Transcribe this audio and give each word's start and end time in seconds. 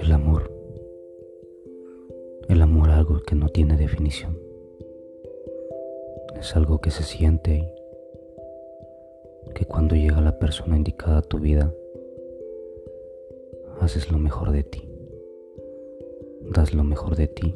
El 0.00 0.12
amor. 0.12 0.50
El 2.48 2.62
amor 2.62 2.90
algo 2.90 3.20
que 3.20 3.34
no 3.34 3.48
tiene 3.48 3.76
definición. 3.76 4.38
Es 6.38 6.56
algo 6.56 6.80
que 6.80 6.90
se 6.90 7.04
siente 7.04 7.72
y 9.46 9.50
que 9.52 9.64
cuando 9.66 9.94
llega 9.94 10.20
la 10.20 10.38
persona 10.38 10.76
indicada 10.76 11.18
a 11.18 11.22
tu 11.22 11.38
vida, 11.38 11.72
haces 13.80 14.10
lo 14.10 14.18
mejor 14.18 14.50
de 14.50 14.64
ti. 14.64 14.88
Das 16.50 16.74
lo 16.74 16.82
mejor 16.82 17.14
de 17.16 17.28
ti. 17.28 17.54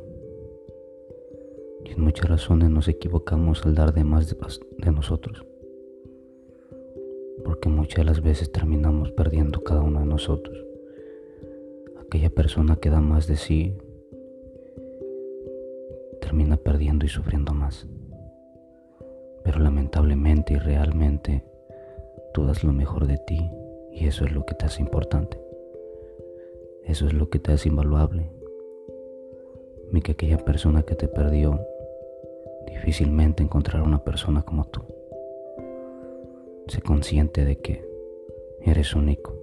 Y 1.85 1.93
en 1.93 2.01
muchas 2.01 2.29
razones 2.29 2.71
nos 2.71 2.87
equivocamos 2.89 3.67
al 3.67 3.75
dar 3.75 3.93
de 3.93 4.05
más 4.05 4.29
de, 4.29 4.93
nosotros. 4.93 5.45
Porque 7.45 7.68
muchas 7.68 7.98
de 7.98 8.04
las 8.04 8.22
veces 8.22 8.53
terminamos 8.53 9.12
perdiendo 9.12 9.62
cada 9.62 9.82
uno 9.82 10.00
de 10.00 10.07
nosotros 10.07 10.71
aquella 12.11 12.31
persona 12.31 12.75
que 12.75 12.90
da 12.90 13.00
más 13.00 13.29
de 13.29 13.36
sí 13.36 13.79
termina 16.21 16.57
perdiendo 16.57 17.07
y 17.07 17.08
sufriendo 17.08 17.54
más. 17.54 17.86
Pero 19.45 19.61
lamentablemente 19.61 20.54
y 20.54 20.58
realmente 20.58 21.45
tú 22.34 22.45
das 22.46 22.64
lo 22.64 22.72
mejor 22.72 23.07
de 23.07 23.17
ti 23.17 23.48
y 23.93 24.09
eso 24.09 24.25
es 24.25 24.32
lo 24.32 24.45
que 24.45 24.57
te 24.57 24.67
hace 24.67 24.82
importante. 24.82 25.40
Eso 26.84 27.07
es 27.07 27.12
lo 27.12 27.31
que 27.31 27.39
te 27.39 27.53
hace 27.53 27.68
invaluable. 27.68 28.29
Y 29.93 30.00
que 30.00 30.12
aquella 30.12 30.39
persona 30.39 30.82
que 30.82 30.96
te 30.96 31.07
perdió 31.07 31.61
difícilmente 32.67 33.45
encontrará 33.45 33.84
una 33.84 34.03
persona 34.03 34.42
como 34.42 34.67
tú. 34.67 34.83
Sé 36.70 36.83
consciente 36.83 37.45
de 37.45 37.59
que 37.59 37.84
eres 38.62 38.95
único 38.95 39.37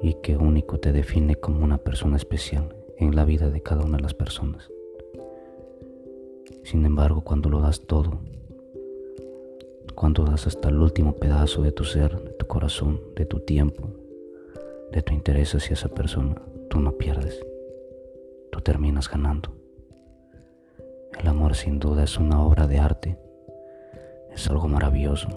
y 0.00 0.14
que 0.22 0.36
único 0.36 0.78
te 0.78 0.92
define 0.92 1.34
como 1.34 1.64
una 1.64 1.78
persona 1.78 2.16
especial 2.16 2.76
en 2.98 3.16
la 3.16 3.24
vida 3.24 3.50
de 3.50 3.60
cada 3.60 3.84
una 3.84 3.96
de 3.96 4.04
las 4.04 4.14
personas. 4.14 4.70
Sin 6.62 6.86
embargo, 6.86 7.22
cuando 7.22 7.48
lo 7.48 7.60
das 7.60 7.80
todo, 7.80 8.20
cuando 9.96 10.22
das 10.24 10.46
hasta 10.46 10.68
el 10.68 10.76
último 10.76 11.16
pedazo 11.16 11.62
de 11.62 11.72
tu 11.72 11.82
ser, 11.82 12.22
de 12.22 12.30
tu 12.30 12.46
corazón, 12.46 13.00
de 13.16 13.26
tu 13.26 13.40
tiempo, 13.40 13.88
de 14.92 15.02
tu 15.02 15.12
interés 15.14 15.52
hacia 15.56 15.74
esa 15.74 15.88
persona, 15.88 16.40
tú 16.68 16.78
no 16.78 16.92
pierdes, 16.92 17.44
tú 18.52 18.60
terminas 18.60 19.10
ganando. 19.10 19.50
El 21.18 21.26
amor 21.26 21.56
sin 21.56 21.80
duda 21.80 22.04
es 22.04 22.18
una 22.18 22.40
obra 22.40 22.68
de 22.68 22.78
arte, 22.78 23.18
es 24.32 24.48
algo 24.48 24.68
maravilloso, 24.68 25.28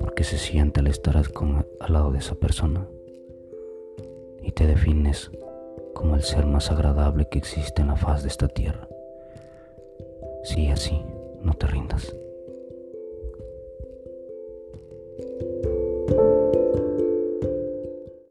porque 0.00 0.24
se 0.24 0.38
siente 0.38 0.80
al 0.80 0.86
estar 0.86 1.16
al 1.16 1.92
lado 1.92 2.10
de 2.12 2.18
esa 2.18 2.34
persona 2.34 2.86
y 4.42 4.52
te 4.52 4.66
defines 4.66 5.30
como 5.94 6.16
el 6.16 6.22
ser 6.22 6.46
más 6.46 6.70
agradable 6.70 7.28
que 7.28 7.38
existe 7.38 7.82
en 7.82 7.88
la 7.88 7.96
faz 7.96 8.22
de 8.22 8.28
esta 8.28 8.48
tierra. 8.48 8.88
Sí, 10.44 10.68
así, 10.68 11.00
no 11.40 11.54
te 11.54 11.66
rindas. 11.66 12.16